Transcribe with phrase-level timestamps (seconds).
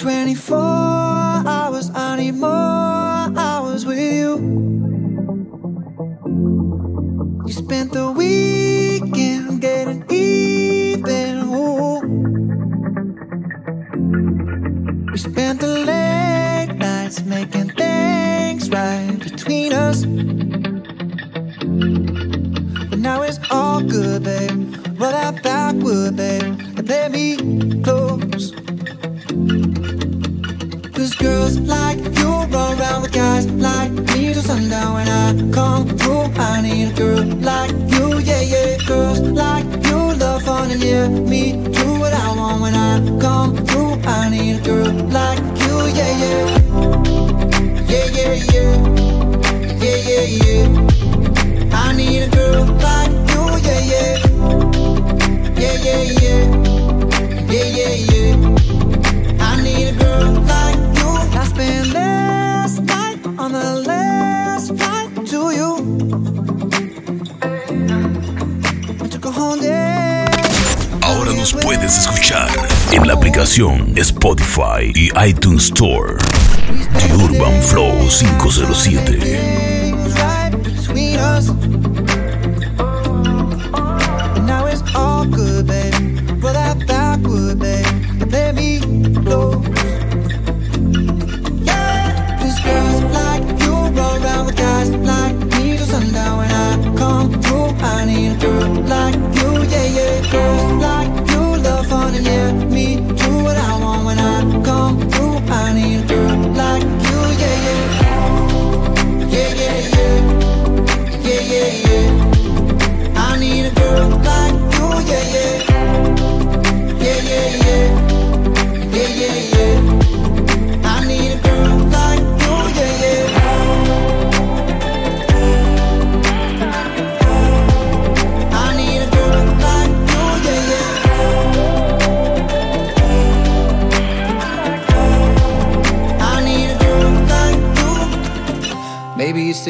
[0.00, 2.99] 24 hours, I need more
[73.96, 76.18] Spotify y iTunes Store.
[76.98, 79.69] The Urban Flow 507.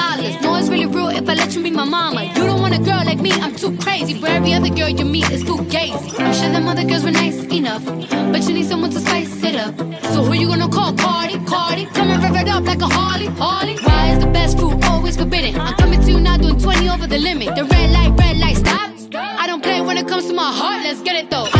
[0.00, 0.34] dollars.
[0.42, 2.22] No, it's really real if I let you be my mama.
[2.36, 4.14] You don't want a girl like me, I'm too crazy.
[4.20, 6.10] Where every other girl you meet is too gazy.
[6.20, 7.84] I'm sure them other girls were nice enough,
[8.32, 9.74] but you need someone to spice it up.
[10.12, 10.92] So who you gonna call?
[11.04, 11.84] Cardi, Cardi.
[11.96, 13.76] Come and rev it up like a Harley, Harley.
[13.86, 15.60] Why is the best food always forbidden?
[15.60, 17.48] I'm coming to you now doing 20 over the limit.
[17.56, 18.90] The red light, red light, stop.
[19.42, 21.59] I don't play when it comes to my heart, let's get it though.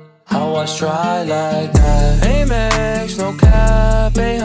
[0.33, 2.23] I try like that?
[2.23, 4.39] Amex, no cap, a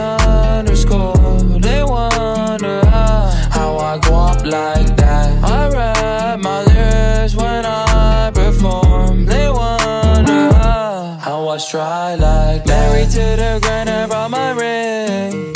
[0.57, 1.13] underscore.
[1.59, 5.43] They wonder how, I go up like that.
[5.43, 9.25] I rap my lyrics when I perform.
[9.25, 12.91] They wonder how, I try like that.
[12.91, 15.53] Married to the grind, I brought my ring.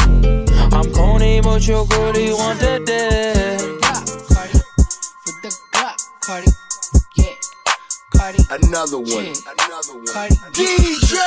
[0.71, 2.80] I'm Coney, but your girlie want the
[8.31, 9.25] Cardi, Another one.
[9.25, 9.33] Yeah.
[9.51, 10.05] Another one.
[10.05, 11.19] Cardi, DJ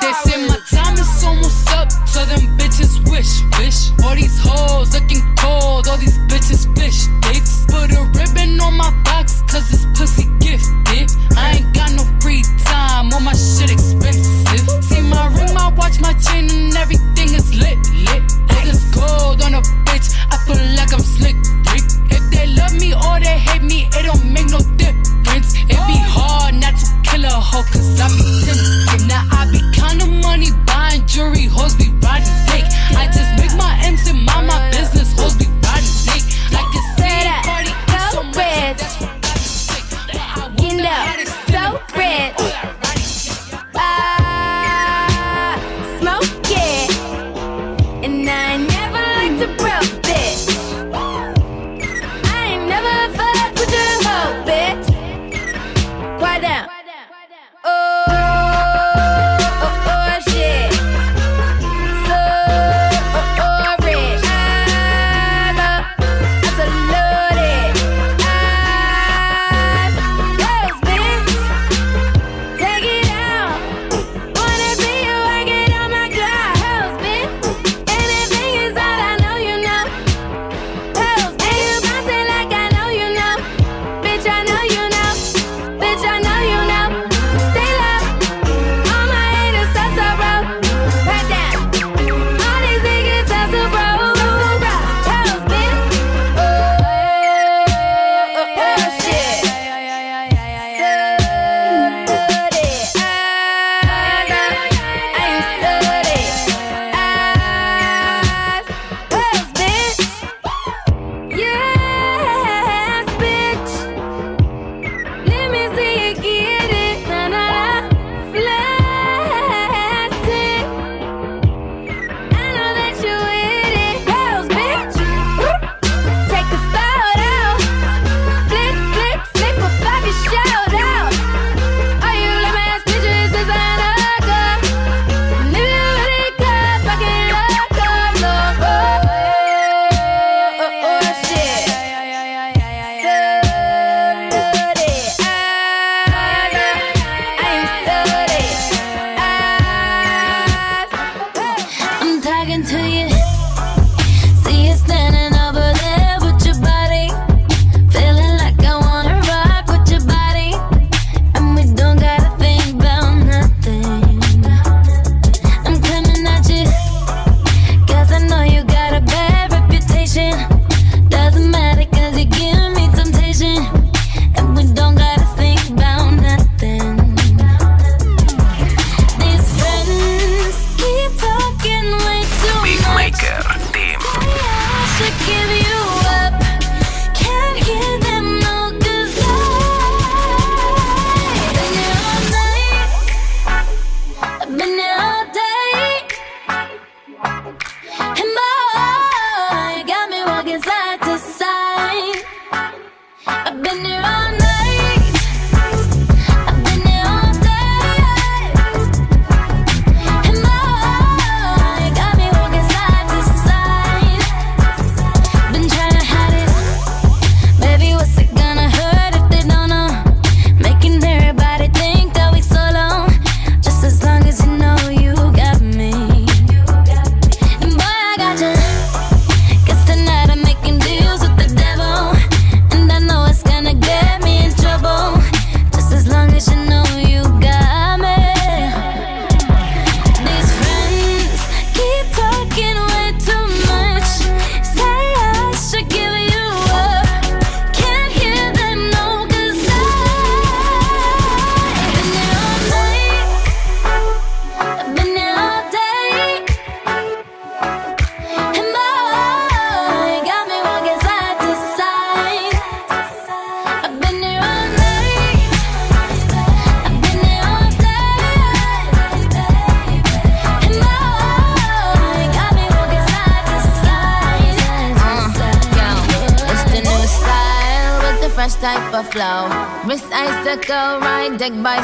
[0.00, 3.90] They say my time is almost up, so them bitches wish, wish.
[4.04, 7.64] All these hoes looking cold, all these bitches fish dicks.
[7.66, 11.14] Put a ribbon on my box, cause it's pussy gifted.
[11.36, 14.82] I ain't got no free time, all my shit expensive.
[14.82, 17.78] See my ring, my watch, my chain, and everything is lit,
[18.10, 18.22] lit.
[18.50, 21.36] All this gold on a bitch, I feel like I'm slick,
[21.70, 21.84] dick.
[22.10, 25.54] If they love me or they hate me, it don't make no difference sense.
[25.64, 29.08] It be hard not to kill a hoe, cause I be tempted.
[29.08, 32.64] Now I be counting money, buying jewelry, hoes be riding dick.
[32.96, 36.24] I just make my ends and mind my business, hoes be riding dick.
[36.52, 36.97] I can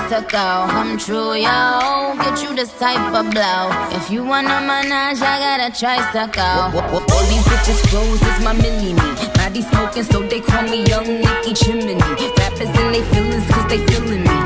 [0.09, 0.69] deck bicycle.
[0.69, 2.15] Come true, yo.
[2.17, 3.71] Get you this type of blow.
[3.97, 6.81] If you wanna manage, I got a tricycle.
[6.81, 9.01] All these bitches flows is my mini me.
[9.35, 11.95] Body smoking, so they call me Young Nicky Chimney.
[12.39, 14.37] Rappers in they feelings, cause they feeling me.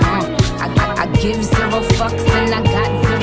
[0.00, 3.13] Uh, I, I, I give zero fucks and I got zero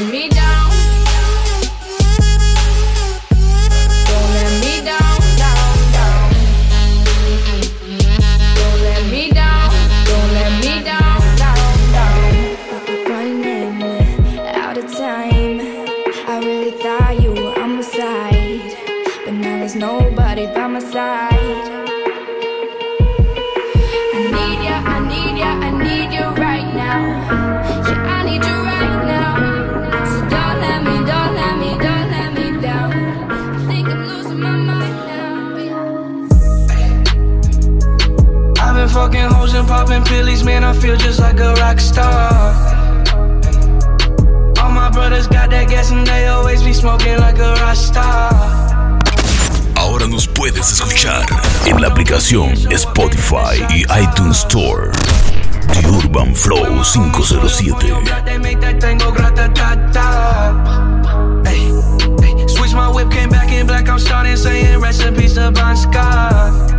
[0.00, 0.35] me
[52.26, 54.90] aplicación Spotify y iTunes Store.
[55.68, 57.78] The Urban Flow 507.
[58.24, 60.64] They make that thing go grata-ta-ta.
[61.46, 61.70] Ay,
[62.22, 62.46] ay.
[62.48, 63.88] Switch my whip, came back in black.
[63.88, 66.70] I'm starting saying recipes to Bon Scott.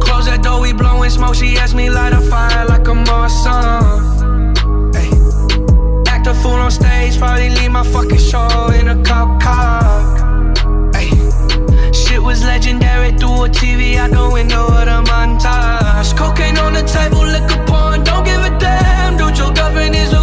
[0.00, 1.34] Close that door, we blowing smoke.
[1.34, 4.04] She asked me light a fire like a Marsan.
[4.94, 5.10] Ay,
[6.08, 9.35] Act a fool on stage, probably leave my fucking show in a cop
[12.56, 16.16] legendary through a TV out the window of the montage.
[16.16, 19.18] Cocaine on the table, liquor porn, don't give a damn.
[19.18, 20.15] Dude, your girlfriend is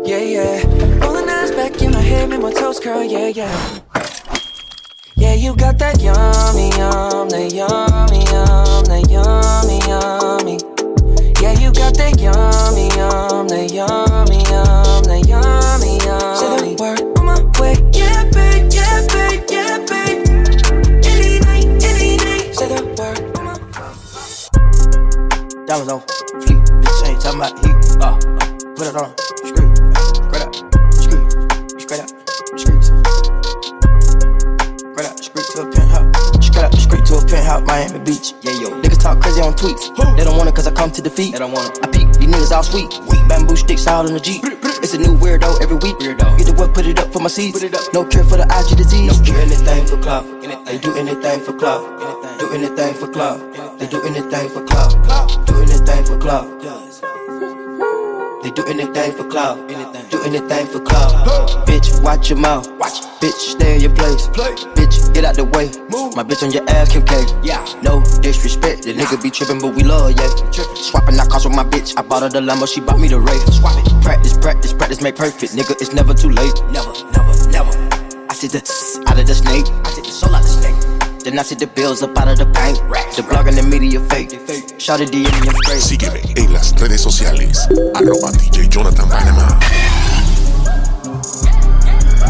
[0.06, 1.06] Yeah, yeah.
[1.06, 3.80] Rolling eyes back in my head, make my toes curl, yeah, yeah.
[5.16, 10.58] Yeah, you got that yummy, yum, that yummy, yum, that yummy, yummy.
[11.42, 16.38] Yeah, you got that yummy, yum, that yummy, yum, that yummy, yummy.
[16.38, 20.28] Say the word on my way, yeah, babe, yeah, babe, yeah, babe.
[21.06, 22.54] Any night, any day.
[22.54, 23.58] Say the word on my
[26.42, 27.77] fleek, bitch ain't talking about heat.
[28.78, 29.74] Put it on, screw,
[30.30, 30.54] straight up,
[30.94, 31.26] screw,
[31.82, 32.10] straight up,
[32.60, 32.78] screw.
[34.94, 36.46] Straight up, screw to a penthouse.
[36.46, 38.36] Straight up, straight to a penthouse, Miami Beach.
[38.42, 38.70] Yeah, yo.
[38.80, 39.90] Niggas talk crazy on tweets.
[40.16, 41.32] They don't want it cause I come to defeat.
[41.32, 41.84] They don't want it.
[41.84, 42.92] I peep, these niggas all sweet.
[43.28, 44.44] Bamboo sticks out in the Jeep.
[44.46, 45.98] It's a new weirdo every week.
[45.98, 46.38] Weirdo.
[46.38, 47.60] Get the what, put it up for my seeds.
[47.60, 47.92] Put it up.
[47.96, 49.20] No cure for the IG disease.
[49.20, 50.24] No do anything for clout.
[50.66, 51.82] They do anything for clout.
[52.40, 53.40] Do anything for clout.
[53.80, 54.94] They do anything for clout.
[55.48, 56.87] Do anything for clout.
[58.44, 59.68] They do anything for clout.
[59.68, 61.28] Do anything for clout.
[61.68, 62.72] Bitch, watch your mouth.
[62.78, 63.02] Watch.
[63.20, 64.28] Bitch, stay in your place.
[64.28, 64.54] Play.
[64.76, 65.72] Bitch, get out the way.
[65.90, 66.16] Move.
[66.16, 67.26] My bitch on your ass, Kim K.
[67.44, 67.66] Yeah.
[67.82, 70.30] No disrespect, the nigga be trippin', but we love, yeah.
[70.76, 71.98] Swapping out cars with my bitch.
[71.98, 73.54] I bought her the limo, she bought me the Wraith.
[73.54, 74.04] Swap it.
[74.04, 75.54] Practice, practice, practice, make perfect.
[75.54, 76.54] Nigga, it's never too late.
[76.72, 77.72] Never, never, never.
[78.30, 78.62] I see the
[79.08, 79.66] out of the snake.
[79.66, 80.87] I take the soul out the snake.
[81.28, 82.78] Then I see the bills up out of the bank.
[83.18, 84.32] The blog and the media fake.
[84.80, 85.82] Shout it DM me, I'm straight.
[85.82, 87.68] Sígueme en las redes sociales.
[87.96, 89.60] Arroba DJ Jonathan Panama.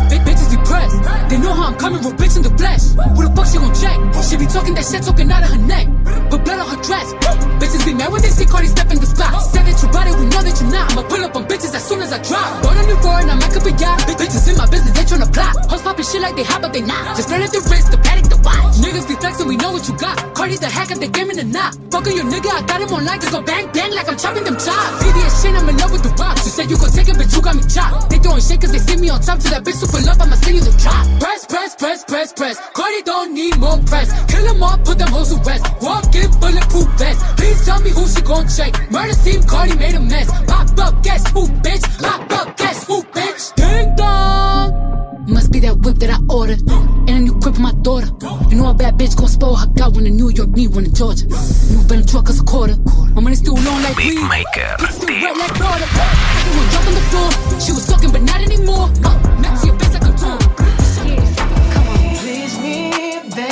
[0.09, 0.96] Big bitches be pressed.
[1.29, 2.95] They know how I'm coming, real bitch in the flesh.
[3.15, 3.97] Who the fuck she gon' check?
[4.23, 5.87] She be talking that shit, talking out of her neck.
[6.31, 7.13] But blood on her dress.
[7.59, 9.31] Bitches be mad when they see Cardi step in the spot.
[9.51, 10.91] Said that you body, we know that you're not.
[10.91, 12.63] I'ma pull up on bitches as soon as I drop.
[12.63, 14.07] Bought a new foreign, I'm up a yacht.
[14.07, 15.53] Big bitches in my business, they tryna plot.
[15.67, 17.15] Hoes popping shit like they hot, but they not.
[17.15, 18.79] Just at the wrist, the paddock, the watch.
[18.79, 20.15] Niggas be flexing, we know what you got.
[20.35, 21.75] Cardi's the hack of the game in the knot.
[21.91, 24.57] Fucking your nigga, I got him online, just go bang bang like I'm chopping them
[24.57, 25.03] chops.
[25.03, 26.45] VVS shit, I'm in love with the rocks.
[26.47, 28.09] You said you gon' take it, but you got me chopped.
[28.09, 30.35] They throwing shit cause they see me on top to that bitch super love, I'ma
[30.35, 30.96] send you the drop.
[31.19, 32.57] Press, press, press, press, press.
[32.73, 34.09] Cardi don't need more press.
[34.31, 35.65] Kill them all, put them hoes to rest.
[35.81, 37.19] Walk in bulletproof vest.
[37.37, 38.73] Please tell me who she gon' check.
[38.91, 40.29] Murder scene, Cardi made a mess.
[40.45, 41.83] Pop up, guess who, bitch?
[42.01, 43.55] Pop up, guess who, bitch?
[43.55, 45.27] Ding dong.
[45.27, 46.61] Must be that whip that I ordered.
[46.69, 48.07] And a new crib for my daughter.
[48.49, 50.85] You know a bad bitch gon' spoil her got one in New York, need one
[50.85, 51.25] in Georgia.
[51.25, 52.75] New Bentley truck is a quarter.
[53.13, 54.29] My money still long like Big weed.
[54.29, 55.85] Maker, It's still wet like water.
[55.85, 57.59] Everyone drop on the floor.
[57.59, 58.87] She was talking, but not anymore.
[59.03, 59.65] Uh, next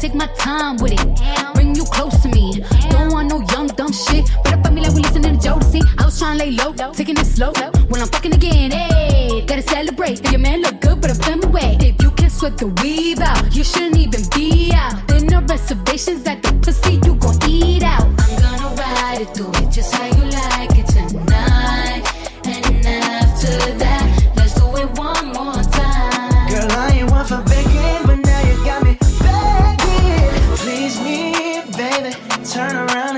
[0.00, 1.54] Take my time with it.
[1.54, 2.64] Bring you close to me.
[2.88, 4.24] Don't want no young dumb shit.
[4.46, 5.82] Up on me like we listening to Jodeci.
[5.98, 7.52] I was trying to lay low, taking it slow.
[7.88, 10.22] When I'm fucking again, hey, gotta celebrate.
[10.22, 11.76] That your man look good, but I'm away.
[11.80, 15.06] If you can sweat the weave out, you shouldn't even be out.
[15.06, 16.98] There no reservations at the pussy,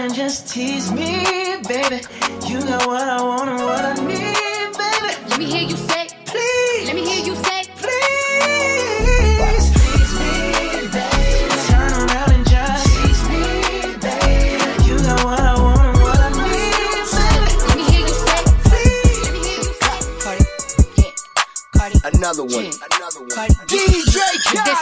[0.02, 1.24] and just tease me,
[1.68, 2.00] baby.
[2.46, 4.18] You got what I want and what I need,
[4.74, 5.14] baby.
[5.28, 7.62] Let me hear you say, Please, let me hear you say.
[7.78, 9.70] please.
[9.78, 11.54] Please me, baby.
[11.70, 13.44] Turn around and just tease me,
[14.02, 14.88] baby.
[14.88, 17.52] You got what I want and what I need, baby.
[17.62, 19.18] Let me hear you say, Please.
[19.22, 19.98] let me hear you say.
[20.24, 20.44] Cardi,
[20.96, 21.12] yeah,
[21.78, 22.64] Cardi, Another one.
[22.64, 22.88] Yeah.
[22.90, 23.30] Another one.
[23.30, 23.54] Cardi.
[23.70, 24.18] DJ
[24.66, 24.74] They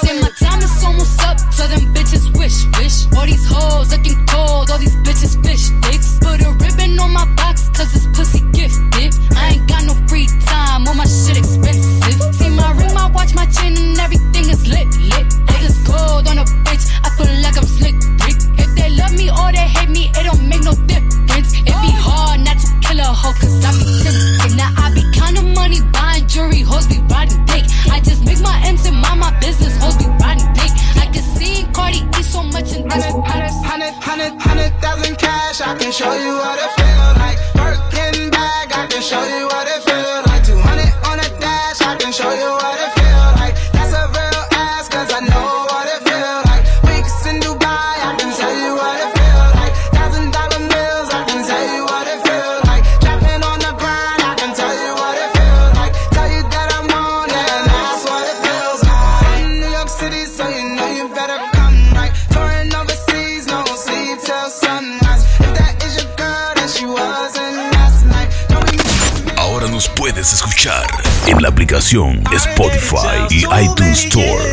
[71.71, 74.53] aplicación Spotify y iTunes Store.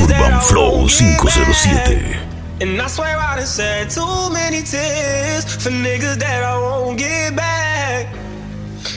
[0.00, 2.16] Urban Flow 507.
[2.60, 7.34] And I swear I done said too many tears for niggas that I won't get
[7.34, 8.06] back.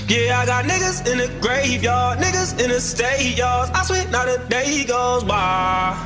[0.07, 3.71] Yeah, I got niggas in the graveyard, niggas in the state yards.
[3.73, 5.97] I swear not a day goes by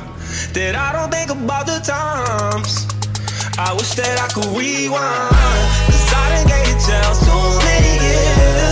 [0.54, 2.86] that I don't think about the times.
[3.58, 5.28] I wish that I could rewind.
[5.92, 8.71] Cause I done gave jails too many years,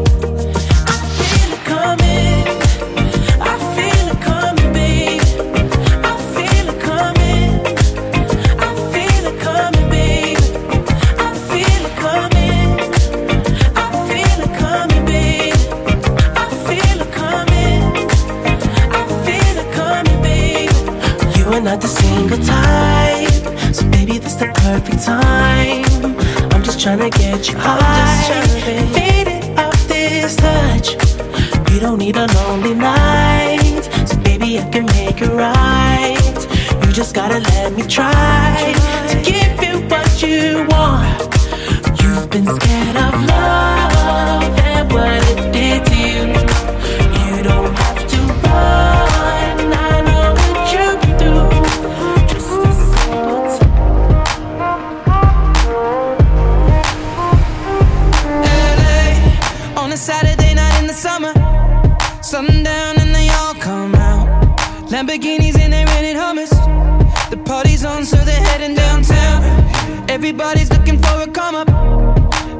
[21.71, 25.85] Not the single type, so baby, this the perfect time.
[26.51, 28.41] I'm just tryna get you high,
[28.93, 30.87] faded off this touch.
[31.71, 36.39] You don't need a lonely night, so baby, I can make it right.
[36.83, 38.73] You just gotta let me try
[39.07, 41.21] to give you what you want.
[42.01, 43.80] You've been scared of love
[70.23, 71.67] Everybody's looking for a come up,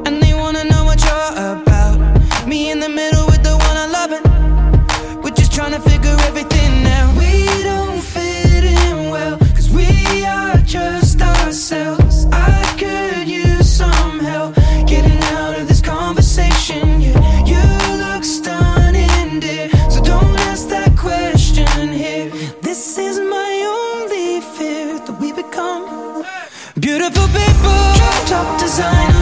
[0.04, 1.96] and they wanna know what you're about.
[2.44, 5.22] Me in the middle with the one I love it.
[5.22, 7.16] We're just trying to figure everything out.
[7.16, 12.26] We don't fit in well, cause we are just ourselves.
[12.32, 17.00] I could use some help getting out of this conversation.
[17.00, 17.62] Yeah, you
[18.04, 19.70] look stunning, dear.
[19.88, 22.28] So don't ask that question here.
[22.60, 23.51] This is my
[28.32, 29.21] top designer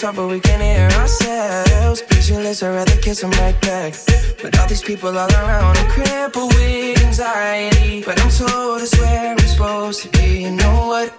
[0.00, 2.02] on but we can hear ourselves.
[2.08, 3.94] Visualists, I'd rather kiss them right back.
[4.40, 8.02] But all these people all around, I'm crippled with anxiety.
[8.02, 10.44] But I'm told it's where I'm supposed to be.
[10.44, 11.12] You know what?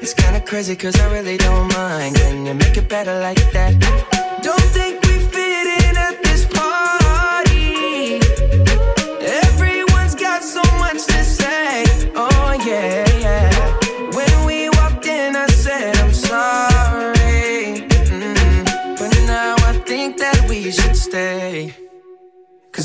[0.00, 2.16] It's kinda crazy, cause I really don't mind.
[2.16, 3.72] Can you make it better like that?
[4.42, 5.09] Don't think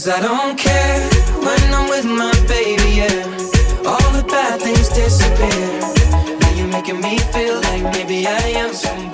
[0.06, 3.90] Cause I don't care when I'm with my baby, yeah.
[3.90, 6.38] All the bad things disappear.
[6.40, 9.05] Now you're making me feel like maybe I am someone.